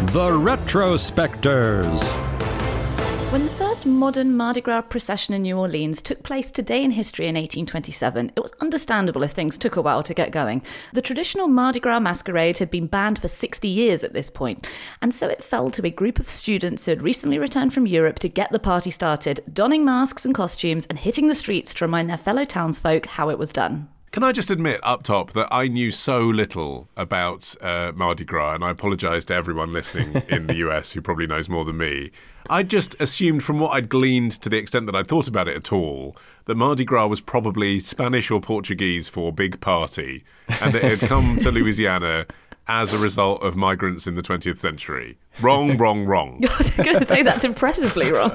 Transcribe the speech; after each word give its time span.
the 0.00 0.28
Retrospectors. 0.30 2.02
When 3.32 3.46
the 3.46 3.52
first 3.52 3.86
modern 3.86 4.36
Mardi 4.36 4.60
Gras 4.60 4.82
procession 4.82 5.32
in 5.32 5.40
New 5.40 5.56
Orleans 5.56 6.02
took 6.02 6.22
place 6.22 6.50
today 6.50 6.84
in 6.84 6.90
history 6.90 7.24
in 7.24 7.34
1827, 7.34 8.32
it 8.36 8.40
was 8.40 8.52
understandable 8.60 9.22
if 9.22 9.30
things 9.30 9.56
took 9.56 9.74
a 9.74 9.80
while 9.80 10.02
to 10.02 10.12
get 10.12 10.32
going. 10.32 10.60
The 10.92 11.00
traditional 11.00 11.48
Mardi 11.48 11.80
Gras 11.80 12.00
masquerade 12.00 12.58
had 12.58 12.70
been 12.70 12.88
banned 12.88 13.18
for 13.18 13.28
60 13.28 13.66
years 13.66 14.04
at 14.04 14.12
this 14.12 14.28
point, 14.28 14.66
and 15.00 15.14
so 15.14 15.28
it 15.28 15.42
fell 15.42 15.70
to 15.70 15.86
a 15.86 15.90
group 15.90 16.18
of 16.18 16.28
students 16.28 16.84
who 16.84 16.90
had 16.90 17.00
recently 17.00 17.38
returned 17.38 17.72
from 17.72 17.86
Europe 17.86 18.18
to 18.18 18.28
get 18.28 18.52
the 18.52 18.58
party 18.58 18.90
started, 18.90 19.42
donning 19.50 19.82
masks 19.82 20.26
and 20.26 20.34
costumes 20.34 20.84
and 20.90 20.98
hitting 20.98 21.28
the 21.28 21.34
streets 21.34 21.72
to 21.72 21.86
remind 21.86 22.10
their 22.10 22.18
fellow 22.18 22.44
townsfolk 22.44 23.06
how 23.06 23.30
it 23.30 23.38
was 23.38 23.50
done. 23.50 23.88
Can 24.16 24.24
I 24.24 24.32
just 24.32 24.48
admit 24.50 24.80
up 24.82 25.02
top 25.02 25.32
that 25.32 25.46
I 25.50 25.68
knew 25.68 25.90
so 25.90 26.22
little 26.22 26.88
about 26.96 27.54
uh, 27.60 27.92
Mardi 27.94 28.24
Gras, 28.24 28.54
and 28.54 28.64
I 28.64 28.70
apologise 28.70 29.26
to 29.26 29.34
everyone 29.34 29.74
listening 29.74 30.22
in 30.30 30.46
the 30.46 30.54
US 30.66 30.92
who 30.92 31.02
probably 31.02 31.26
knows 31.26 31.50
more 31.50 31.66
than 31.66 31.76
me. 31.76 32.12
I 32.48 32.62
just 32.62 32.98
assumed 32.98 33.44
from 33.44 33.60
what 33.60 33.72
I'd 33.72 33.90
gleaned 33.90 34.32
to 34.40 34.48
the 34.48 34.56
extent 34.56 34.86
that 34.86 34.96
I'd 34.96 35.06
thought 35.06 35.28
about 35.28 35.48
it 35.48 35.56
at 35.56 35.70
all, 35.70 36.16
that 36.46 36.54
Mardi 36.54 36.82
Gras 36.82 37.08
was 37.08 37.20
probably 37.20 37.78
Spanish 37.78 38.30
or 38.30 38.40
Portuguese 38.40 39.10
for 39.10 39.34
big 39.34 39.60
party, 39.60 40.24
and 40.62 40.72
that 40.72 40.82
it 40.82 40.98
had 40.98 41.10
come 41.10 41.38
to 41.40 41.50
Louisiana 41.52 42.24
as 42.68 42.92
a 42.92 42.98
result 42.98 43.42
of 43.42 43.56
migrants 43.56 44.06
in 44.06 44.16
the 44.16 44.22
20th 44.22 44.58
century. 44.58 45.18
Wrong, 45.40 45.76
wrong, 45.78 46.04
wrong. 46.04 46.44
I 46.48 46.56
was 46.56 46.70
going 46.70 46.98
to 46.98 47.06
say 47.06 47.22
that's 47.22 47.44
impressively 47.52 48.10
wrong. 48.10 48.32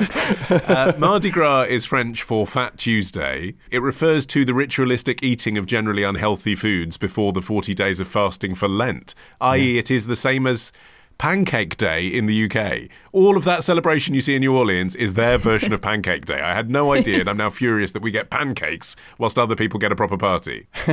Uh, 0.50 0.94
Mardi 0.98 1.30
Gras 1.30 1.64
is 1.64 1.86
French 1.86 2.24
for 2.24 2.48
Fat 2.48 2.78
Tuesday. 2.78 3.56
It 3.70 3.82
refers 3.82 4.26
to 4.28 4.46
the 4.46 4.54
ritualistic 4.54 5.22
eating 5.22 5.58
of 5.58 5.66
generally 5.66 6.04
unhealthy 6.04 6.56
foods 6.56 6.98
before 6.98 7.34
the 7.34 7.42
40 7.42 7.74
days 7.74 8.00
of 8.00 8.08
fasting 8.08 8.56
for 8.56 8.68
Lent, 8.68 9.14
i.e., 9.42 9.78
it 9.78 9.92
is 9.92 10.08
the 10.08 10.16
same 10.16 10.48
as 10.48 10.72
Pancake 11.22 11.78
Day 11.78 12.08
in 12.08 12.26
the 12.26 12.50
UK. 12.50 12.90
All 13.12 13.38
of 13.38 13.44
that 13.44 13.64
celebration 13.64 14.16
you 14.16 14.22
see 14.22 14.34
in 14.34 14.40
New 14.40 14.58
Orleans 14.58 14.96
is 14.96 15.14
their 15.14 15.38
version 15.38 15.72
of 15.72 15.80
Pancake 15.84 16.26
Day. 16.26 16.42
I 16.42 16.56
had 16.56 16.72
no 16.72 16.94
idea, 16.94 17.20
and 17.20 17.30
I'm 17.30 17.38
now 17.38 17.52
furious 17.52 17.92
that 17.92 18.02
we 18.02 18.10
get 18.10 18.32
pancakes 18.32 18.96
whilst 19.20 19.38
other 19.38 19.56
people 19.56 19.80
get 19.80 19.92
a 19.92 19.96
proper 19.96 20.18
party. 20.18 20.66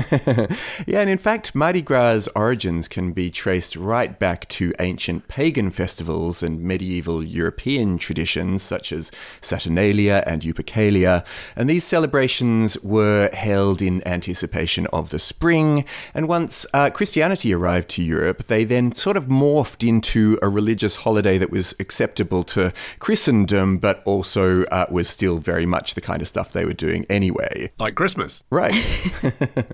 yeah, 0.86 1.00
and 1.00 1.08
in 1.08 1.16
fact, 1.16 1.54
Mardi 1.54 1.80
Gras' 1.80 2.28
origins 2.36 2.88
can 2.88 3.12
be 3.12 3.30
traced 3.30 3.74
right 3.74 4.18
back 4.18 4.46
to 4.48 4.74
ancient 4.80 5.28
pagan 5.28 5.70
festivals 5.70 6.42
and 6.42 6.60
medieval 6.60 7.24
European 7.24 7.96
traditions 7.96 8.62
such 8.62 8.92
as 8.92 9.10
Saturnalia 9.40 10.22
and 10.26 10.42
Lupercalia. 10.42 11.24
And 11.56 11.70
these 11.70 11.84
celebrations 11.84 12.78
were 12.82 13.30
held 13.32 13.80
in 13.80 14.06
anticipation 14.06 14.88
of 14.88 15.08
the 15.08 15.18
spring. 15.18 15.86
And 16.12 16.28
once 16.28 16.66
uh, 16.74 16.90
Christianity 16.90 17.54
arrived 17.54 17.88
to 17.90 18.02
Europe, 18.02 18.44
they 18.44 18.64
then 18.64 18.94
sort 18.94 19.16
of 19.16 19.24
morphed 19.24 19.88
into 19.88 20.17
a 20.42 20.48
religious 20.48 20.96
holiday 20.96 21.38
that 21.38 21.50
was 21.50 21.74
acceptable 21.78 22.44
to 22.44 22.72
Christendom, 22.98 23.78
but 23.78 24.02
also 24.04 24.64
uh, 24.64 24.86
was 24.90 25.08
still 25.08 25.38
very 25.38 25.66
much 25.66 25.94
the 25.94 26.00
kind 26.00 26.22
of 26.22 26.28
stuff 26.28 26.52
they 26.52 26.64
were 26.64 26.72
doing 26.72 27.06
anyway. 27.08 27.70
Like 27.78 27.94
Christmas. 27.94 28.44
Right. 28.50 28.74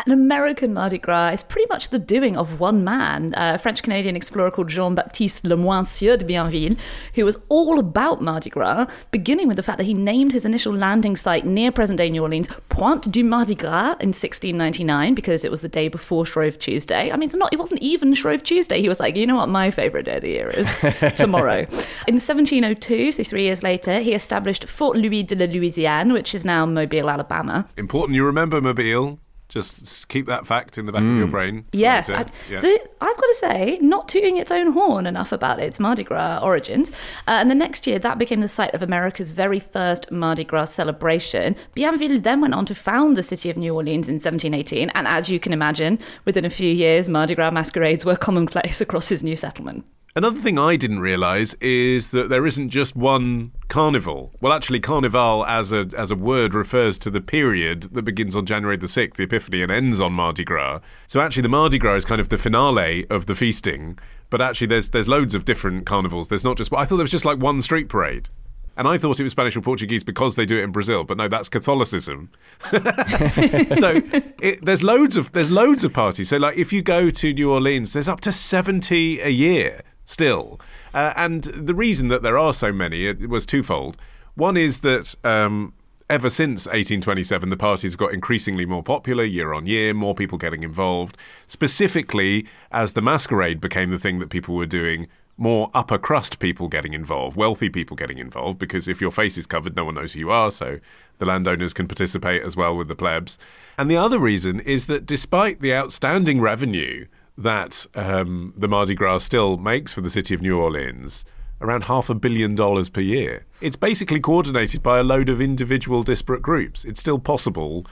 An 0.00 0.12
American 0.12 0.74
Mardi 0.74 0.98
Gras 0.98 1.30
is 1.30 1.42
pretty 1.44 1.66
much 1.70 1.88
the 1.88 2.00
doing 2.00 2.36
of 2.36 2.58
one 2.58 2.82
man, 2.82 3.32
a 3.36 3.56
French 3.56 3.82
Canadian 3.82 4.16
explorer 4.16 4.50
called 4.50 4.68
Jean 4.68 4.94
Baptiste 4.94 5.46
Le 5.46 5.56
Moyne 5.56 5.84
Sieur 5.84 6.16
de 6.16 6.24
Bienville, 6.24 6.76
who 7.14 7.24
was 7.24 7.38
all 7.48 7.78
about 7.78 8.20
Mardi 8.20 8.50
Gras, 8.50 8.86
beginning 9.12 9.46
with 9.46 9.56
the 9.56 9.62
fact 9.62 9.78
that 9.78 9.84
he 9.84 9.94
named 9.94 10.32
his 10.32 10.44
initial 10.44 10.74
landing 10.74 11.14
site 11.14 11.46
near 11.46 11.70
present 11.70 11.96
day 11.96 12.10
New 12.10 12.22
Orleans 12.22 12.48
Pointe 12.68 13.10
du 13.10 13.22
Mardi 13.22 13.54
Gras 13.54 13.92
in 14.00 14.08
1699 14.10 15.14
because 15.14 15.44
it 15.44 15.50
was 15.50 15.60
the 15.60 15.68
day 15.68 15.86
before 15.86 16.26
Shrove 16.26 16.58
Tuesday. 16.58 17.12
I 17.12 17.16
mean, 17.16 17.28
it's 17.28 17.36
not, 17.36 17.52
it 17.52 17.58
wasn't 17.60 17.80
even 17.80 18.14
Shrove 18.14 18.42
Tuesday. 18.42 18.80
He 18.82 18.88
was 18.88 18.98
like, 18.98 19.14
you 19.14 19.26
know 19.26 19.36
what 19.36 19.48
my 19.48 19.70
favourite 19.70 20.06
day 20.06 20.16
of 20.16 20.22
the 20.22 20.28
year 20.28 20.50
is? 20.50 21.14
Tomorrow. 21.16 21.60
In 22.08 22.16
1702, 22.16 23.12
so 23.12 23.22
three 23.22 23.44
years 23.44 23.62
later, 23.62 24.00
he 24.00 24.12
established 24.12 24.64
Fort 24.68 24.96
Louis 24.96 25.22
de 25.22 25.36
la 25.36 25.46
Louisiane, 25.46 26.12
which 26.12 26.34
is 26.34 26.44
now 26.44 26.66
Mobile, 26.66 27.08
Alabama. 27.08 27.66
Important 27.76 28.16
you 28.16 28.26
remember 28.26 28.60
Mobile. 28.60 29.20
Just 29.48 30.08
keep 30.08 30.26
that 30.26 30.46
fact 30.46 30.78
in 30.78 30.86
the 30.86 30.92
back 30.92 31.02
of 31.02 31.16
your 31.16 31.26
brain. 31.26 31.64
Yes, 31.72 32.08
later. 32.08 32.24
I, 32.30 32.52
Yeah. 32.52 32.60
the, 32.60 32.80
I've 33.00 33.14
got 33.16 33.22
to 33.22 33.34
say, 33.34 33.78
not 33.80 34.08
tooting 34.08 34.36
its 34.36 34.50
own 34.50 34.72
horn 34.72 35.06
enough 35.06 35.30
about 35.32 35.60
its 35.60 35.78
Mardi 35.78 36.02
Gras 36.02 36.40
origins. 36.42 36.90
Uh, 37.28 37.32
and 37.38 37.50
the 37.50 37.54
next 37.54 37.86
year, 37.86 37.98
that 38.00 38.18
became 38.18 38.40
the 38.40 38.48
site 38.48 38.74
of 38.74 38.82
America's 38.82 39.30
very 39.30 39.60
first 39.60 40.10
Mardi 40.10 40.44
Gras 40.44 40.66
celebration. 40.72 41.54
Bienville 41.76 42.20
then 42.22 42.40
went 42.40 42.54
on 42.54 42.66
to 42.66 42.74
found 42.74 43.16
the 43.16 43.22
city 43.22 43.48
of 43.50 43.56
New 43.56 43.74
Orleans 43.74 44.08
in 44.08 44.14
1718. 44.14 44.90
And 44.90 45.06
as 45.06 45.28
you 45.28 45.38
can 45.38 45.52
imagine, 45.52 45.98
within 46.24 46.44
a 46.44 46.50
few 46.50 46.72
years, 46.72 47.08
Mardi 47.08 47.34
Gras 47.34 47.50
masquerades 47.50 48.04
were 48.04 48.16
commonplace 48.16 48.80
across 48.86 49.08
his 49.08 49.22
new 49.22 49.36
settlement. 49.36 49.84
Another 50.16 50.40
thing 50.40 50.60
I 50.60 50.76
didn't 50.76 51.00
realise 51.00 51.54
is 51.54 52.12
that 52.12 52.28
there 52.28 52.46
isn't 52.46 52.70
just 52.70 52.94
one 52.94 53.50
carnival. 53.66 54.30
Well, 54.40 54.52
actually, 54.52 54.78
carnival 54.78 55.44
as 55.44 55.72
a 55.72 55.88
as 55.96 56.12
a 56.12 56.14
word 56.14 56.54
refers 56.54 57.00
to 57.00 57.10
the 57.10 57.20
period 57.20 57.94
that 57.94 58.04
begins 58.04 58.36
on 58.36 58.46
January 58.46 58.76
the 58.76 58.86
sixth, 58.86 59.16
the 59.16 59.24
Epiphany, 59.24 59.60
and 59.60 59.72
ends 59.72 60.00
on 60.00 60.12
Mardi 60.12 60.44
Gras. 60.44 60.78
So 61.08 61.20
actually, 61.20 61.42
the 61.42 61.48
Mardi 61.48 61.78
Gras 61.78 61.96
is 61.96 62.04
kind 62.04 62.20
of 62.20 62.28
the 62.28 62.38
finale 62.38 63.04
of 63.10 63.26
the 63.26 63.34
feasting. 63.34 63.98
But 64.30 64.40
actually, 64.40 64.68
there's 64.68 64.90
there's 64.90 65.08
loads 65.08 65.34
of 65.34 65.44
different 65.44 65.84
carnivals. 65.84 66.28
There's 66.28 66.44
not 66.44 66.58
just. 66.58 66.72
I 66.72 66.84
thought 66.84 66.98
there 66.98 67.04
was 67.04 67.10
just 67.10 67.24
like 67.24 67.40
one 67.40 67.60
street 67.60 67.88
parade. 67.88 68.28
And 68.76 68.86
I 68.86 68.98
thought 68.98 69.18
it 69.18 69.24
was 69.24 69.32
Spanish 69.32 69.56
or 69.56 69.62
Portuguese 69.62 70.04
because 70.04 70.36
they 70.36 70.46
do 70.46 70.58
it 70.58 70.62
in 70.62 70.72
Brazil, 70.72 71.04
but 71.04 71.16
no, 71.16 71.28
that's 71.28 71.48
Catholicism. 71.48 72.30
so 72.70 74.00
it, 74.42 74.64
there's 74.64 74.82
loads 74.82 75.16
of 75.16 75.32
there's 75.32 75.50
loads 75.50 75.82
of 75.82 75.92
parties. 75.92 76.28
So 76.28 76.36
like 76.36 76.56
if 76.56 76.72
you 76.72 76.82
go 76.82 77.10
to 77.10 77.32
New 77.32 77.52
Orleans, 77.52 77.92
there's 77.92 78.08
up 78.08 78.20
to 78.22 78.30
seventy 78.32 79.20
a 79.20 79.28
year 79.28 79.82
still. 80.06 80.60
Uh, 80.92 81.12
and 81.16 81.44
the 81.44 81.74
reason 81.74 82.08
that 82.08 82.22
there 82.22 82.38
are 82.38 82.52
so 82.52 82.72
many 82.72 83.06
it 83.06 83.28
was 83.28 83.46
twofold. 83.46 83.96
One 84.34 84.56
is 84.56 84.80
that 84.80 85.14
um, 85.24 85.72
ever 86.10 86.28
since 86.28 86.66
1827, 86.66 87.48
the 87.48 87.56
parties 87.56 87.92
have 87.92 87.98
got 87.98 88.12
increasingly 88.12 88.66
more 88.66 88.82
popular 88.82 89.24
year 89.24 89.52
on 89.52 89.66
year, 89.66 89.94
more 89.94 90.14
people 90.14 90.38
getting 90.38 90.62
involved. 90.62 91.16
Specifically, 91.46 92.46
as 92.70 92.92
the 92.92 93.02
masquerade 93.02 93.60
became 93.60 93.90
the 93.90 93.98
thing 93.98 94.18
that 94.18 94.30
people 94.30 94.54
were 94.54 94.66
doing, 94.66 95.08
more 95.36 95.70
upper 95.74 95.98
crust 95.98 96.38
people 96.38 96.68
getting 96.68 96.92
involved, 96.92 97.36
wealthy 97.36 97.68
people 97.68 97.96
getting 97.96 98.18
involved, 98.18 98.58
because 98.58 98.86
if 98.86 99.00
your 99.00 99.10
face 99.10 99.36
is 99.36 99.46
covered, 99.46 99.74
no 99.74 99.84
one 99.84 99.94
knows 99.94 100.12
who 100.12 100.20
you 100.20 100.30
are, 100.30 100.50
so 100.50 100.78
the 101.18 101.26
landowners 101.26 101.72
can 101.72 101.88
participate 101.88 102.42
as 102.42 102.56
well 102.56 102.76
with 102.76 102.88
the 102.88 102.94
plebs. 102.94 103.38
And 103.76 103.90
the 103.90 103.96
other 103.96 104.18
reason 104.18 104.60
is 104.60 104.86
that 104.86 105.06
despite 105.06 105.60
the 105.60 105.74
outstanding 105.74 106.40
revenue 106.40 107.06
that 107.36 107.86
um, 107.94 108.52
the 108.56 108.68
Mardi 108.68 108.94
Gras 108.94 109.18
still 109.18 109.56
makes 109.56 109.92
for 109.92 110.00
the 110.00 110.10
city 110.10 110.34
of 110.34 110.42
New 110.42 110.58
Orleans, 110.58 111.24
around 111.60 111.84
half 111.84 112.08
a 112.10 112.14
billion 112.14 112.54
dollars 112.54 112.88
per 112.88 113.00
year. 113.00 113.46
It's 113.60 113.76
basically 113.76 114.20
coordinated 114.20 114.82
by 114.82 114.98
a 114.98 115.02
load 115.02 115.28
of 115.28 115.40
individual 115.40 116.02
disparate 116.02 116.42
groups. 116.42 116.84
It's 116.84 117.00
still 117.00 117.18
possible 117.18 117.86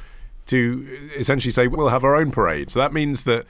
to 0.47 1.11
essentially 1.17 1.53
say 1.53 1.67
we'll 1.67 1.89
have 1.89 2.05
our 2.05 2.17
own 2.17 2.31
parade. 2.31 2.71
So 2.71 2.79
that 2.81 2.93
means 2.93 3.25
that 3.25 3.47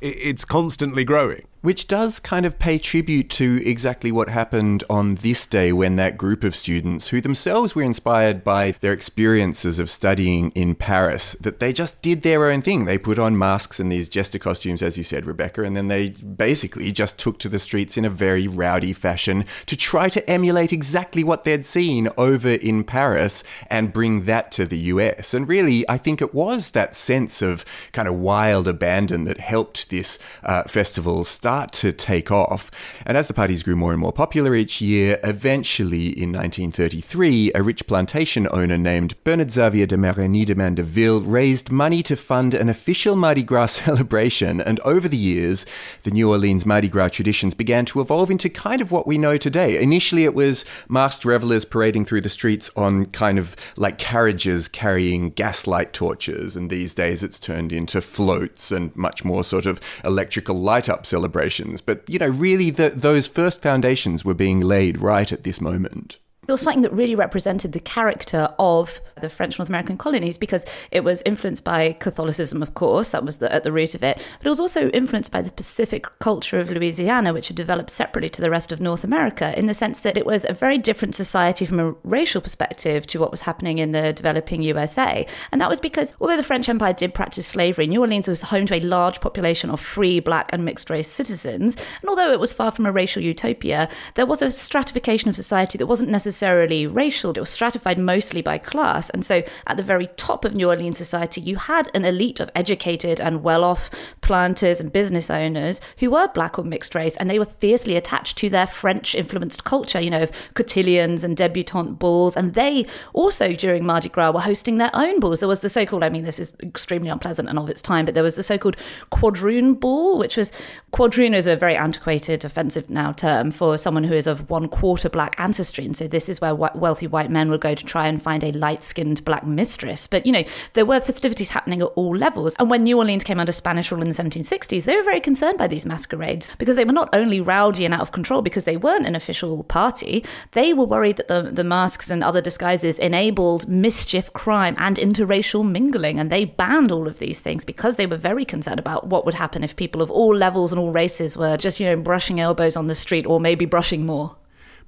it's 0.00 0.44
constantly 0.44 1.04
growing. 1.04 1.46
Which 1.64 1.88
does 1.88 2.20
kind 2.20 2.44
of 2.44 2.58
pay 2.58 2.76
tribute 2.76 3.30
to 3.30 3.66
exactly 3.66 4.12
what 4.12 4.28
happened 4.28 4.84
on 4.90 5.14
this 5.14 5.46
day 5.46 5.72
when 5.72 5.96
that 5.96 6.18
group 6.18 6.44
of 6.44 6.54
students, 6.54 7.08
who 7.08 7.22
themselves 7.22 7.74
were 7.74 7.82
inspired 7.82 8.44
by 8.44 8.72
their 8.72 8.92
experiences 8.92 9.78
of 9.78 9.88
studying 9.88 10.50
in 10.50 10.74
Paris, 10.74 11.34
that 11.40 11.60
they 11.60 11.72
just 11.72 12.02
did 12.02 12.20
their 12.20 12.50
own 12.50 12.60
thing. 12.60 12.84
They 12.84 12.98
put 12.98 13.18
on 13.18 13.38
masks 13.38 13.80
and 13.80 13.90
these 13.90 14.10
jester 14.10 14.38
costumes, 14.38 14.82
as 14.82 14.98
you 14.98 15.04
said, 15.04 15.24
Rebecca, 15.24 15.62
and 15.62 15.74
then 15.74 15.88
they 15.88 16.10
basically 16.10 16.92
just 16.92 17.18
took 17.18 17.38
to 17.38 17.48
the 17.48 17.58
streets 17.58 17.96
in 17.96 18.04
a 18.04 18.10
very 18.10 18.46
rowdy 18.46 18.92
fashion 18.92 19.46
to 19.64 19.74
try 19.74 20.10
to 20.10 20.30
emulate 20.30 20.70
exactly 20.70 21.24
what 21.24 21.44
they'd 21.44 21.64
seen 21.64 22.10
over 22.18 22.50
in 22.50 22.84
Paris 22.84 23.42
and 23.70 23.90
bring 23.90 24.26
that 24.26 24.52
to 24.52 24.66
the 24.66 24.78
US. 24.92 25.32
And 25.32 25.48
really, 25.48 25.88
I 25.88 25.96
think 25.96 26.20
it 26.20 26.34
was 26.34 26.72
that 26.72 26.94
sense 26.94 27.40
of 27.40 27.64
kind 27.92 28.06
of 28.06 28.16
wild 28.16 28.68
abandon 28.68 29.24
that 29.24 29.40
helped 29.40 29.88
this 29.88 30.18
uh, 30.42 30.64
festival 30.64 31.24
start 31.24 31.53
start 31.54 31.70
to 31.70 31.92
take 31.92 32.32
off. 32.32 32.68
And 33.06 33.16
as 33.16 33.28
the 33.28 33.34
parties 33.34 33.62
grew 33.62 33.76
more 33.76 33.92
and 33.92 34.00
more 34.00 34.12
popular 34.12 34.56
each 34.56 34.80
year, 34.80 35.20
eventually 35.22 36.06
in 36.06 36.32
1933, 36.32 37.52
a 37.54 37.62
rich 37.62 37.86
plantation 37.86 38.48
owner 38.50 38.76
named 38.76 39.14
Bernard 39.22 39.52
Xavier 39.52 39.86
de 39.86 39.96
Marigny 39.96 40.44
de 40.44 40.56
Mandeville 40.56 41.20
raised 41.20 41.70
money 41.70 42.02
to 42.02 42.16
fund 42.16 42.54
an 42.54 42.68
official 42.68 43.14
Mardi 43.14 43.44
Gras 43.44 43.66
celebration. 43.84 44.60
And 44.60 44.80
over 44.80 45.06
the 45.06 45.16
years, 45.16 45.64
the 46.02 46.10
New 46.10 46.28
Orleans 46.28 46.66
Mardi 46.66 46.88
Gras 46.88 47.10
traditions 47.10 47.54
began 47.54 47.84
to 47.84 48.00
evolve 48.00 48.32
into 48.32 48.50
kind 48.50 48.80
of 48.80 48.90
what 48.90 49.06
we 49.06 49.16
know 49.16 49.36
today. 49.36 49.80
Initially, 49.80 50.24
it 50.24 50.34
was 50.34 50.64
masked 50.88 51.24
revelers 51.24 51.64
parading 51.64 52.06
through 52.06 52.22
the 52.22 52.28
streets 52.28 52.68
on 52.74 53.06
kind 53.06 53.38
of 53.38 53.54
like 53.76 53.98
carriages 53.98 54.66
carrying 54.66 55.30
gaslight 55.30 55.92
torches. 55.92 56.56
And 56.56 56.68
these 56.68 56.94
days, 56.94 57.22
it's 57.22 57.38
turned 57.38 57.72
into 57.72 58.00
floats 58.00 58.72
and 58.72 58.94
much 58.96 59.24
more 59.24 59.44
sort 59.44 59.66
of 59.66 59.80
electrical 60.04 60.60
light 60.60 60.88
up 60.88 61.06
celebrations. 61.06 61.43
But, 61.80 62.02
you 62.08 62.18
know, 62.18 62.28
really, 62.28 62.70
the, 62.70 62.90
those 62.90 63.26
first 63.26 63.62
foundations 63.62 64.24
were 64.24 64.34
being 64.34 64.60
laid 64.60 65.00
right 65.00 65.30
at 65.30 65.44
this 65.44 65.60
moment 65.60 66.18
it 66.46 66.52
was 66.52 66.60
something 66.60 66.82
that 66.82 66.92
really 66.92 67.14
represented 67.14 67.72
the 67.72 67.80
character 67.80 68.54
of 68.58 69.00
the 69.20 69.28
French 69.28 69.58
North 69.58 69.68
American 69.68 69.96
colonies 69.96 70.36
because 70.36 70.64
it 70.90 71.04
was 71.04 71.22
influenced 71.24 71.64
by 71.64 71.92
Catholicism, 71.92 72.62
of 72.62 72.74
course, 72.74 73.10
that 73.10 73.24
was 73.24 73.36
the, 73.36 73.52
at 73.52 73.62
the 73.62 73.72
root 73.72 73.94
of 73.94 74.02
it, 74.02 74.16
but 74.38 74.46
it 74.46 74.50
was 74.50 74.60
also 74.60 74.90
influenced 74.90 75.32
by 75.32 75.42
the 75.42 75.52
Pacific 75.52 76.06
culture 76.18 76.60
of 76.60 76.70
Louisiana, 76.70 77.32
which 77.32 77.48
had 77.48 77.56
developed 77.56 77.90
separately 77.90 78.28
to 78.30 78.42
the 78.42 78.50
rest 78.50 78.72
of 78.72 78.80
North 78.80 79.04
America, 79.04 79.56
in 79.58 79.66
the 79.66 79.74
sense 79.74 80.00
that 80.00 80.16
it 80.16 80.26
was 80.26 80.44
a 80.48 80.52
very 80.52 80.78
different 80.78 81.14
society 81.14 81.64
from 81.64 81.80
a 81.80 81.94
racial 82.04 82.40
perspective 82.40 83.06
to 83.06 83.18
what 83.18 83.30
was 83.30 83.42
happening 83.42 83.78
in 83.78 83.92
the 83.92 84.12
developing 84.12 84.62
USA. 84.62 85.26
And 85.50 85.60
that 85.60 85.70
was 85.70 85.80
because 85.80 86.12
although 86.20 86.36
the 86.36 86.42
French 86.42 86.68
Empire 86.68 86.92
did 86.92 87.14
practice 87.14 87.46
slavery, 87.46 87.86
New 87.86 88.00
Orleans 88.00 88.28
was 88.28 88.42
home 88.42 88.66
to 88.66 88.74
a 88.74 88.80
large 88.80 89.20
population 89.20 89.70
of 89.70 89.80
free, 89.80 90.20
black, 90.20 90.50
and 90.52 90.64
mixed 90.64 90.90
race 90.90 91.10
citizens. 91.10 91.76
And 92.00 92.08
although 92.10 92.32
it 92.32 92.40
was 92.40 92.52
far 92.52 92.70
from 92.70 92.86
a 92.86 92.92
racial 92.92 93.22
utopia, 93.22 93.88
there 94.14 94.26
was 94.26 94.42
a 94.42 94.50
stratification 94.50 95.28
of 95.28 95.36
society 95.36 95.78
that 95.78 95.86
wasn't 95.86 96.10
necessarily 96.10 96.33
necessarily 96.34 96.84
racial, 96.84 97.30
it 97.30 97.38
was 97.38 97.48
stratified 97.48 97.96
mostly 97.96 98.42
by 98.42 98.58
class. 98.58 99.08
And 99.10 99.24
so 99.24 99.44
at 99.68 99.76
the 99.76 99.84
very 99.84 100.08
top 100.16 100.44
of 100.44 100.52
New 100.52 100.68
Orleans 100.68 100.98
society, 100.98 101.40
you 101.40 101.54
had 101.54 101.88
an 101.94 102.04
elite 102.04 102.40
of 102.40 102.50
educated 102.56 103.20
and 103.20 103.44
well 103.44 103.62
off 103.62 103.88
planters 104.20 104.80
and 104.80 104.92
business 104.92 105.30
owners 105.30 105.80
who 106.00 106.10
were 106.10 106.26
black 106.26 106.58
or 106.58 106.64
mixed 106.64 106.96
race, 106.96 107.16
and 107.18 107.30
they 107.30 107.38
were 107.38 107.44
fiercely 107.44 107.96
attached 107.96 108.36
to 108.38 108.50
their 108.50 108.66
French 108.66 109.14
influenced 109.14 109.62
culture, 109.62 110.00
you 110.00 110.10
know, 110.10 110.24
of 110.24 110.32
cotillions 110.54 111.22
and 111.22 111.36
debutante 111.36 112.00
balls. 112.00 112.36
And 112.36 112.54
they 112.54 112.84
also, 113.12 113.52
during 113.52 113.86
Mardi 113.86 114.08
Gras, 114.08 114.32
were 114.32 114.40
hosting 114.40 114.78
their 114.78 114.90
own 114.92 115.20
balls. 115.20 115.38
There 115.38 115.48
was 115.48 115.60
the 115.60 115.68
so 115.68 115.86
called, 115.86 116.02
I 116.02 116.08
mean, 116.08 116.24
this 116.24 116.40
is 116.40 116.52
extremely 116.64 117.10
unpleasant 117.10 117.48
and 117.48 117.60
of 117.60 117.70
its 117.70 117.80
time, 117.80 118.06
but 118.06 118.14
there 118.14 118.24
was 118.24 118.34
the 118.34 118.42
so 118.42 118.58
called 118.58 118.76
quadroon 119.12 119.78
ball, 119.78 120.18
which 120.18 120.36
was 120.36 120.50
quadroon 120.92 121.32
is 121.32 121.46
a 121.46 121.54
very 121.54 121.76
antiquated, 121.76 122.44
offensive 122.44 122.90
now 122.90 123.12
term 123.12 123.52
for 123.52 123.78
someone 123.78 124.02
who 124.02 124.14
is 124.14 124.26
of 124.26 124.50
one 124.50 124.66
quarter 124.66 125.08
black 125.08 125.36
ancestry. 125.38 125.84
And 125.84 125.96
so 125.96 126.08
this 126.08 126.23
is 126.28 126.40
where 126.40 126.54
wealthy 126.54 127.06
white 127.06 127.30
men 127.30 127.50
would 127.50 127.60
go 127.60 127.74
to 127.74 127.84
try 127.84 128.06
and 128.06 128.22
find 128.22 128.42
a 128.44 128.52
light 128.52 128.84
skinned 128.84 129.24
black 129.24 129.46
mistress. 129.46 130.06
But, 130.06 130.26
you 130.26 130.32
know, 130.32 130.44
there 130.74 130.86
were 130.86 131.00
festivities 131.00 131.50
happening 131.50 131.82
at 131.82 131.86
all 131.96 132.16
levels. 132.16 132.54
And 132.58 132.70
when 132.70 132.84
New 132.84 132.98
Orleans 132.98 133.24
came 133.24 133.40
under 133.40 133.52
Spanish 133.52 133.90
rule 133.90 134.02
in 134.02 134.08
the 134.08 134.14
1760s, 134.14 134.84
they 134.84 134.96
were 134.96 135.02
very 135.02 135.20
concerned 135.20 135.58
by 135.58 135.66
these 135.66 135.86
masquerades 135.86 136.50
because 136.58 136.76
they 136.76 136.84
were 136.84 136.92
not 136.92 137.08
only 137.12 137.40
rowdy 137.40 137.84
and 137.84 137.94
out 137.94 138.00
of 138.00 138.12
control 138.12 138.42
because 138.42 138.64
they 138.64 138.76
weren't 138.76 139.06
an 139.06 139.16
official 139.16 139.62
party, 139.64 140.24
they 140.52 140.72
were 140.72 140.84
worried 140.84 141.16
that 141.16 141.28
the, 141.28 141.42
the 141.42 141.64
masks 141.64 142.10
and 142.10 142.22
other 142.22 142.40
disguises 142.40 142.98
enabled 142.98 143.68
mischief, 143.68 144.32
crime, 144.32 144.74
and 144.78 144.96
interracial 144.96 145.68
mingling. 145.68 146.18
And 146.18 146.30
they 146.30 146.44
banned 146.44 146.92
all 146.92 147.06
of 147.06 147.18
these 147.18 147.40
things 147.40 147.64
because 147.64 147.96
they 147.96 148.06
were 148.06 148.16
very 148.16 148.44
concerned 148.44 148.78
about 148.78 149.08
what 149.08 149.24
would 149.24 149.34
happen 149.34 149.64
if 149.64 149.76
people 149.76 150.02
of 150.02 150.10
all 150.10 150.34
levels 150.34 150.72
and 150.72 150.78
all 150.78 150.90
races 150.90 151.36
were 151.36 151.56
just, 151.56 151.80
you 151.80 151.86
know, 151.86 151.96
brushing 151.96 152.40
elbows 152.40 152.76
on 152.76 152.86
the 152.86 152.94
street 152.94 153.26
or 153.26 153.40
maybe 153.40 153.64
brushing 153.64 154.06
more. 154.06 154.36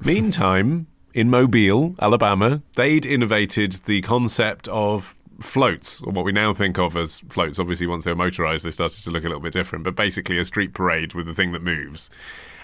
Meantime, 0.05 0.87
in 1.17 1.31
Mobile, 1.31 1.95
Alabama, 1.99 2.61
they'd 2.75 3.07
innovated 3.07 3.73
the 3.87 4.03
concept 4.03 4.69
of 4.69 5.17
floats, 5.41 6.03
or 6.03 6.13
what 6.13 6.27
we 6.27 6.31
now 6.31 6.53
think 6.53 6.79
of 6.79 6.95
as 6.95 7.21
floats. 7.21 7.59
Obviously, 7.59 7.87
once 7.87 8.05
they 8.05 8.11
were 8.11 8.17
motorized, 8.17 8.67
they 8.67 8.71
started 8.71 9.03
to 9.03 9.11
look 9.11 9.25
a 9.25 9.27
little 9.27 9.41
bit 9.41 9.55
different, 9.55 9.83
but 9.83 9.97
basically 9.97 10.39
a 10.39 10.45
street 10.45 10.75
parade 10.75 11.15
with 11.15 11.25
the 11.25 11.33
thing 11.33 11.53
that 11.53 11.63
moves. 11.63 12.11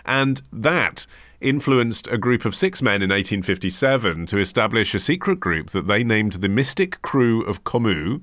And 0.05 0.43
that 0.53 1.07
influenced 1.41 2.07
a 2.09 2.19
group 2.19 2.45
of 2.45 2.55
six 2.55 2.83
men 2.83 3.01
in 3.01 3.09
1857 3.09 4.27
to 4.27 4.39
establish 4.39 4.95
a 4.95 5.01
secret 5.01 5.41
group 5.41 5.71
that 5.71 5.87
they 5.87 6.05
named 6.05 6.35
the 6.35 6.49
Mistick 6.49 6.99
Krewe 7.01 7.49
of 7.49 7.65
Comus, 7.65 8.21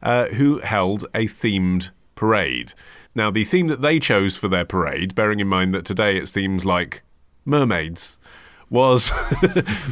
uh, 0.00 0.28
who 0.28 0.60
held 0.60 1.08
a 1.12 1.26
themed 1.26 1.90
parade. 2.14 2.72
Now, 3.16 3.32
the 3.32 3.44
theme 3.44 3.66
that 3.66 3.82
they 3.82 3.98
chose 3.98 4.36
for 4.36 4.46
their 4.46 4.64
parade, 4.64 5.16
bearing 5.16 5.40
in 5.40 5.48
mind 5.48 5.74
that 5.74 5.84
today 5.84 6.18
it's 6.18 6.30
themes 6.30 6.64
like 6.64 7.02
mermaids 7.44 8.16
was 8.72 9.10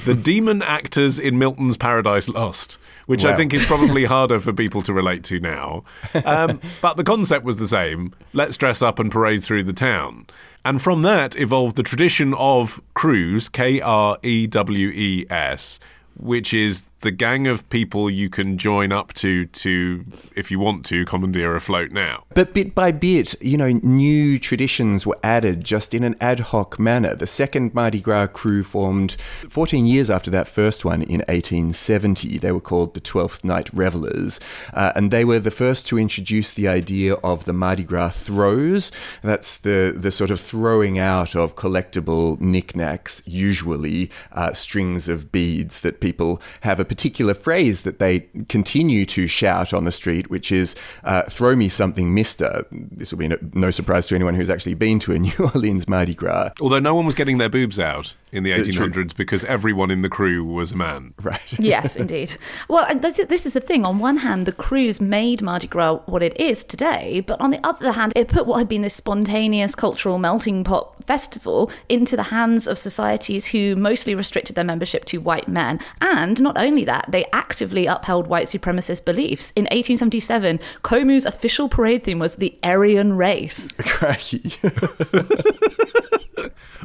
the 0.06 0.18
demon 0.20 0.62
actors 0.62 1.18
in 1.18 1.38
Milton's 1.38 1.76
Paradise 1.76 2.28
Lost, 2.28 2.78
which 3.06 3.22
wow. 3.22 3.30
I 3.30 3.36
think 3.36 3.52
is 3.52 3.64
probably 3.64 4.04
harder 4.06 4.40
for 4.40 4.52
people 4.52 4.80
to 4.82 4.92
relate 4.92 5.22
to 5.24 5.38
now. 5.38 5.84
Um, 6.24 6.60
but 6.80 6.96
the 6.96 7.04
concept 7.04 7.44
was 7.44 7.58
the 7.58 7.68
same 7.68 8.14
let's 8.32 8.56
dress 8.56 8.80
up 8.82 8.98
and 8.98 9.12
parade 9.12 9.44
through 9.44 9.64
the 9.64 9.72
town. 9.74 10.26
And 10.64 10.80
from 10.80 11.02
that 11.02 11.36
evolved 11.36 11.76
the 11.76 11.82
tradition 11.82 12.34
of 12.34 12.80
crews, 12.94 13.48
K 13.48 13.80
R 13.80 14.18
E 14.22 14.46
W 14.46 14.88
E 14.88 15.26
S, 15.30 15.78
which 16.16 16.52
is 16.52 16.84
the 17.02 17.10
gang 17.10 17.46
of 17.46 17.68
people 17.70 18.10
you 18.10 18.28
can 18.28 18.58
join 18.58 18.92
up 18.92 19.12
to 19.14 19.46
to 19.46 20.04
if 20.36 20.50
you 20.50 20.58
want 20.58 20.84
to 20.86 21.04
commandeer 21.06 21.56
a 21.56 21.60
float 21.60 21.90
now. 21.90 22.24
But 22.34 22.52
bit 22.52 22.74
by 22.74 22.92
bit, 22.92 23.40
you 23.42 23.56
know, 23.56 23.70
new 23.82 24.38
traditions 24.38 25.06
were 25.06 25.18
added 25.22 25.64
just 25.64 25.94
in 25.94 26.04
an 26.04 26.16
ad 26.20 26.40
hoc 26.40 26.78
manner. 26.78 27.14
The 27.14 27.26
second 27.26 27.74
Mardi 27.74 28.00
Gras 28.00 28.28
crew 28.28 28.62
formed 28.62 29.16
14 29.48 29.86
years 29.86 30.10
after 30.10 30.30
that 30.30 30.48
first 30.48 30.84
one 30.84 31.02
in 31.02 31.20
1870. 31.28 32.38
They 32.38 32.52
were 32.52 32.60
called 32.60 32.94
the 32.94 33.00
Twelfth 33.00 33.44
Night 33.44 33.70
Revelers, 33.72 34.38
uh, 34.74 34.92
and 34.94 35.10
they 35.10 35.24
were 35.24 35.38
the 35.38 35.50
first 35.50 35.86
to 35.88 35.98
introduce 35.98 36.52
the 36.52 36.68
idea 36.68 37.14
of 37.14 37.44
the 37.44 37.52
Mardi 37.52 37.84
Gras 37.84 38.10
throws. 38.10 38.92
That's 39.22 39.58
the 39.58 39.94
the 39.96 40.10
sort 40.10 40.30
of 40.30 40.40
throwing 40.40 40.98
out 40.98 41.34
of 41.34 41.56
collectible 41.56 42.40
knickknacks, 42.40 43.22
usually 43.26 44.10
uh, 44.32 44.52
strings 44.52 45.08
of 45.08 45.32
beads 45.32 45.80
that 45.80 46.00
people 46.00 46.42
have 46.60 46.78
a 46.80 46.89
particular 46.90 47.34
phrase 47.34 47.82
that 47.82 48.00
they 48.00 48.18
continue 48.48 49.06
to 49.06 49.28
shout 49.28 49.72
on 49.72 49.84
the 49.84 49.92
street, 49.92 50.28
which 50.28 50.50
is 50.50 50.74
uh, 51.04 51.22
"Throw 51.30 51.54
me 51.54 51.68
something, 51.68 52.12
Mister." 52.12 52.66
This 52.72 53.12
will 53.12 53.18
be 53.20 53.28
no, 53.28 53.38
no 53.54 53.70
surprise 53.70 54.08
to 54.08 54.16
anyone 54.16 54.34
who's 54.34 54.50
actually 54.50 54.74
been 54.74 54.98
to 55.00 55.12
a 55.12 55.18
New 55.26 55.50
Orleans 55.54 55.88
Mardi 55.88 56.14
Gras. 56.14 56.50
Although 56.60 56.80
no 56.80 56.96
one 56.96 57.06
was 57.06 57.14
getting 57.14 57.38
their 57.38 57.48
boobs 57.48 57.78
out 57.78 58.14
in 58.32 58.42
the 58.42 58.50
1800s 58.50 59.16
because 59.16 59.44
everyone 59.44 59.90
in 59.90 60.02
the 60.02 60.08
crew 60.08 60.44
was 60.44 60.72
a 60.72 60.76
man. 60.76 61.14
Right. 61.30 61.58
yes, 61.60 61.96
indeed. 61.96 62.36
Well, 62.68 62.92
this 62.98 63.46
is 63.46 63.52
the 63.52 63.60
thing. 63.60 63.84
On 63.84 63.98
one 63.98 64.18
hand, 64.18 64.46
the 64.46 64.52
crews 64.52 65.00
made 65.00 65.42
Mardi 65.42 65.68
Gras 65.68 66.00
what 66.06 66.22
it 66.22 66.38
is 66.40 66.64
today, 66.64 67.20
but 67.20 67.40
on 67.40 67.50
the 67.50 67.64
other 67.64 67.92
hand, 67.92 68.12
it 68.16 68.26
put 68.26 68.46
what 68.46 68.58
had 68.58 68.68
been 68.68 68.82
this 68.82 68.94
spontaneous 68.94 69.74
cultural 69.74 70.18
melting 70.18 70.64
pot 70.64 71.04
festival 71.04 71.70
into 71.88 72.16
the 72.16 72.24
hands 72.24 72.66
of 72.66 72.78
societies 72.78 73.46
who 73.46 73.76
mostly 73.76 74.14
restricted 74.14 74.56
their 74.56 74.64
membership 74.64 75.04
to 75.06 75.18
white 75.18 75.46
men. 75.46 75.78
And 76.00 76.40
not 76.40 76.58
only 76.58 76.84
that, 76.84 77.06
they 77.08 77.26
actively 77.32 77.86
upheld 77.86 78.26
white 78.26 78.46
supremacist 78.46 79.04
beliefs. 79.04 79.52
In 79.54 79.64
1877, 79.64 80.58
Comus's 80.82 81.26
official 81.26 81.68
parade 81.68 82.02
theme 82.02 82.18
was 82.18 82.34
the 82.34 82.58
Aryan 82.62 83.12
race. 83.12 83.70
Crikey. 83.78 84.54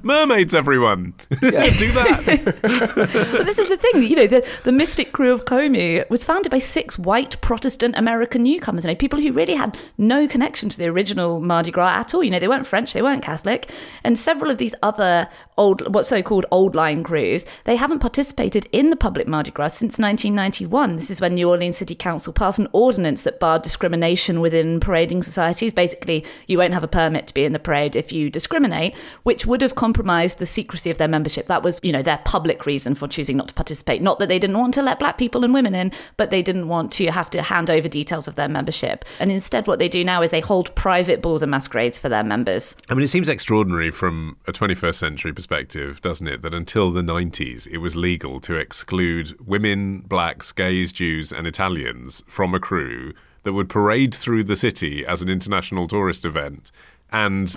Mermaids, 0.03 0.53
everyone. 0.53 1.13
Yeah. 1.41 1.69
Do 1.77 1.91
that. 1.91 2.23
but 3.35 3.45
this 3.45 3.57
is 3.57 3.69
the 3.69 3.77
thing, 3.77 4.03
you 4.03 4.15
know, 4.15 4.27
the, 4.27 4.47
the 4.63 4.71
Mistick 4.71 5.11
Krewe 5.11 5.33
of 5.33 5.45
Comus 5.45 6.05
was 6.09 6.23
founded 6.23 6.51
by 6.51 6.59
six 6.59 6.99
white 6.99 7.39
Protestant 7.41 7.95
American 7.97 8.43
newcomers, 8.43 8.83
you 8.83 8.89
know, 8.89 8.95
people 8.95 9.19
who 9.19 9.31
really 9.31 9.55
had 9.55 9.77
no 9.97 10.27
connection 10.27 10.69
to 10.69 10.77
the 10.77 10.87
original 10.87 11.39
Mardi 11.39 11.71
Gras 11.71 11.95
at 11.95 12.13
all. 12.13 12.23
You 12.23 12.31
know, 12.31 12.39
they 12.39 12.47
weren't 12.47 12.67
French, 12.67 12.93
they 12.93 13.01
weren't 13.01 13.23
Catholic. 13.23 13.71
And 14.03 14.17
several 14.17 14.51
of 14.51 14.57
these 14.57 14.75
other 14.83 15.29
old, 15.57 15.93
what's 15.93 16.09
so 16.09 16.21
called 16.21 16.45
old 16.51 16.75
line 16.75 17.03
crews, 17.03 17.45
they 17.63 17.75
haven't 17.75 17.99
participated 17.99 18.67
in 18.71 18.89
the 18.89 18.95
public 18.95 19.27
Mardi 19.27 19.51
Gras 19.51 19.69
since 19.69 19.97
1991. 19.97 20.95
This 20.97 21.11
is 21.11 21.21
when 21.21 21.35
New 21.35 21.49
Orleans 21.49 21.77
City 21.77 21.95
Council 21.95 22.33
passed 22.33 22.59
an 22.59 22.67
ordinance 22.73 23.23
that 23.23 23.39
barred 23.39 23.61
discrimination 23.61 24.41
within 24.41 24.79
parading 24.79 25.23
societies. 25.23 25.73
Basically, 25.73 26.25
you 26.47 26.57
won't 26.57 26.73
have 26.73 26.83
a 26.83 26.87
permit 26.87 27.27
to 27.27 27.33
be 27.33 27.45
in 27.45 27.53
the 27.53 27.59
parade 27.59 27.95
if 27.95 28.11
you 28.11 28.29
discriminate, 28.29 28.93
which 29.23 29.45
would 29.45 29.61
have 29.65 29.75
compromised 29.75 30.39
the 30.39 30.45
secrecy 30.45 30.89
of 30.89 30.97
their 30.97 31.07
membership. 31.07 31.47
That 31.47 31.63
was, 31.63 31.79
you 31.83 31.91
know, 31.91 32.01
their 32.01 32.21
public 32.25 32.65
reason 32.65 32.95
for 32.95 33.07
choosing 33.07 33.37
not 33.37 33.49
to 33.49 33.53
participate. 33.53 34.01
Not 34.01 34.19
that 34.19 34.29
they 34.29 34.39
didn't 34.39 34.57
want 34.57 34.73
to 34.75 34.81
let 34.81 34.99
black 34.99 35.17
people 35.17 35.43
and 35.43 35.53
women 35.53 35.75
in, 35.75 35.91
but 36.17 36.29
they 36.29 36.41
didn't 36.41 36.67
want 36.67 36.91
to 36.93 37.07
have 37.07 37.29
to 37.31 37.41
hand 37.41 37.69
over 37.69 37.87
details 37.87 38.27
of 38.27 38.35
their 38.35 38.47
membership. 38.47 39.03
And 39.19 39.31
instead, 39.31 39.67
what 39.67 39.79
they 39.79 39.89
do 39.89 40.03
now 40.03 40.21
is 40.21 40.31
they 40.31 40.39
hold 40.39 40.73
private 40.75 41.21
balls 41.21 41.41
and 41.41 41.51
masquerades 41.51 41.97
for 41.97 42.09
their 42.09 42.23
members. 42.23 42.75
I 42.89 42.93
mean, 42.93 43.03
it 43.03 43.09
seems 43.09 43.29
extraordinary 43.29 43.91
from 43.91 44.37
a 44.47 44.53
21st 44.53 44.95
century 44.95 45.33
perspective 45.33 46.01
doesn't 46.01 46.27
it, 46.27 46.41
that 46.41 46.53
until 46.53 46.91
the 46.91 47.01
90s 47.01 47.67
it 47.67 47.77
was 47.79 47.95
legal 47.95 48.39
to 48.41 48.55
exclude 48.55 49.35
women, 49.45 50.01
blacks, 50.01 50.51
gays, 50.51 50.93
Jews, 50.93 51.31
and 51.31 51.47
Italians 51.47 52.23
from 52.27 52.53
a 52.53 52.59
crew 52.59 53.13
that 53.43 53.53
would 53.53 53.69
parade 53.69 54.13
through 54.13 54.43
the 54.43 54.55
city 54.55 55.05
as 55.05 55.21
an 55.21 55.29
international 55.29 55.87
tourist 55.87 56.25
event 56.25 56.71
and 57.11 57.55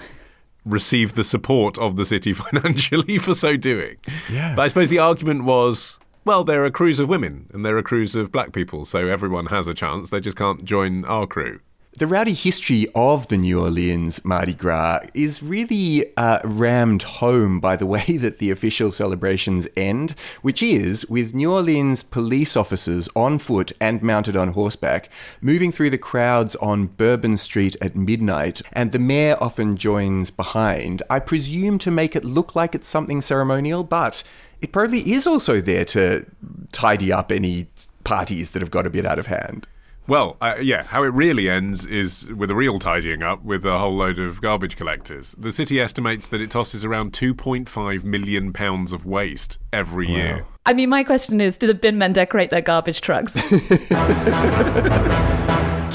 received 0.68 1.16
the 1.16 1.24
support 1.24 1.78
of 1.78 1.96
the 1.96 2.04
city 2.04 2.32
financially 2.44 3.18
for 3.18 3.34
so 3.34 3.56
doing. 3.56 3.96
Yeah. 4.30 4.54
But 4.54 4.62
I 4.62 4.68
suppose 4.68 4.90
the 4.90 4.98
argument 4.98 5.44
was. 5.44 5.98
Well, 6.24 6.44
there 6.44 6.64
are 6.64 6.70
crews 6.70 6.98
of 6.98 7.08
women 7.08 7.48
and 7.54 7.64
there 7.64 7.78
are 7.78 7.82
crews 7.82 8.14
of 8.14 8.30
black 8.30 8.52
people, 8.52 8.84
so 8.84 9.06
everyone 9.06 9.46
has 9.46 9.66
a 9.66 9.72
chance. 9.72 10.10
They 10.10 10.20
just 10.20 10.36
can't 10.36 10.62
join 10.64 11.06
our 11.06 11.26
crew. 11.26 11.60
The 11.98 12.06
rowdy 12.06 12.32
history 12.32 12.86
of 12.94 13.26
the 13.26 13.36
New 13.36 13.60
Orleans 13.60 14.24
Mardi 14.24 14.54
Gras 14.54 15.00
is 15.14 15.42
really 15.42 16.16
uh, 16.16 16.38
rammed 16.44 17.02
home 17.02 17.58
by 17.58 17.74
the 17.74 17.86
way 17.86 18.16
that 18.18 18.38
the 18.38 18.52
official 18.52 18.92
celebrations 18.92 19.66
end, 19.76 20.14
which 20.40 20.62
is 20.62 21.10
with 21.10 21.34
New 21.34 21.52
Orleans 21.52 22.04
police 22.04 22.56
officers 22.56 23.08
on 23.16 23.40
foot 23.40 23.72
and 23.80 24.00
mounted 24.00 24.36
on 24.36 24.52
horseback 24.52 25.10
moving 25.40 25.72
through 25.72 25.90
the 25.90 25.98
crowds 25.98 26.54
on 26.56 26.86
Bourbon 26.86 27.36
Street 27.36 27.74
at 27.82 27.96
midnight, 27.96 28.62
and 28.72 28.92
the 28.92 29.00
mayor 29.00 29.36
often 29.40 29.76
joins 29.76 30.30
behind. 30.30 31.02
I 31.10 31.18
presume 31.18 31.78
to 31.78 31.90
make 31.90 32.14
it 32.14 32.24
look 32.24 32.54
like 32.54 32.76
it's 32.76 32.86
something 32.86 33.20
ceremonial, 33.20 33.82
but 33.82 34.22
it 34.60 34.70
probably 34.70 35.00
is 35.10 35.26
also 35.26 35.60
there 35.60 35.84
to 35.86 36.26
tidy 36.70 37.12
up 37.12 37.32
any 37.32 37.66
parties 38.04 38.52
that 38.52 38.62
have 38.62 38.70
got 38.70 38.86
a 38.86 38.90
bit 38.90 39.04
out 39.04 39.18
of 39.18 39.26
hand. 39.26 39.66
Well, 40.08 40.38
uh, 40.40 40.56
yeah, 40.62 40.84
how 40.84 41.02
it 41.02 41.12
really 41.12 41.50
ends 41.50 41.84
is 41.84 42.26
with 42.34 42.50
a 42.50 42.54
real 42.54 42.78
tidying 42.78 43.22
up 43.22 43.44
with 43.44 43.66
a 43.66 43.78
whole 43.78 43.94
load 43.94 44.18
of 44.18 44.40
garbage 44.40 44.74
collectors. 44.74 45.34
The 45.36 45.52
city 45.52 45.78
estimates 45.78 46.28
that 46.28 46.40
it 46.40 46.50
tosses 46.50 46.82
around 46.82 47.12
2.5 47.12 48.04
million 48.04 48.54
pounds 48.54 48.94
of 48.94 49.04
waste 49.04 49.58
every 49.70 50.08
year. 50.08 50.46
I 50.64 50.72
mean, 50.72 50.88
my 50.88 51.04
question 51.04 51.42
is 51.42 51.58
do 51.58 51.66
the 51.66 51.74
bin 51.74 51.98
men 51.98 52.14
decorate 52.14 52.48
their 52.48 52.62
garbage 52.62 53.02
trucks? 53.02 53.34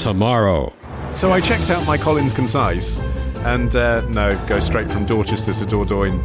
Tomorrow. 0.00 0.72
So 1.14 1.32
I 1.32 1.40
checked 1.40 1.70
out 1.70 1.84
my 1.84 1.98
Collins 1.98 2.32
Concise, 2.32 3.00
and 3.46 3.74
uh, 3.74 4.02
no, 4.10 4.40
go 4.46 4.60
straight 4.60 4.92
from 4.92 5.06
Dorchester 5.06 5.54
to 5.54 5.64
Dordogne. 5.64 6.22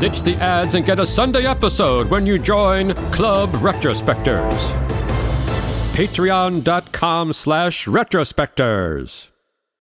Ditch 0.00 0.22
the 0.22 0.36
ads 0.36 0.74
and 0.74 0.86
get 0.86 0.98
a 0.98 1.06
Sunday 1.06 1.44
episode 1.44 2.08
when 2.08 2.24
you 2.24 2.38
join 2.38 2.94
Club 3.12 3.50
Retrospectors. 3.50 4.79
Patreon.com 6.00 7.34
slash 7.34 7.84
retrospectors. 7.86 9.29